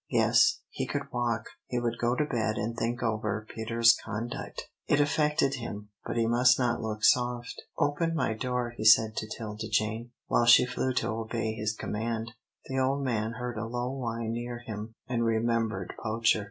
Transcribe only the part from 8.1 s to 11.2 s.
my door," he said to 'Tilda Jane. While she flew to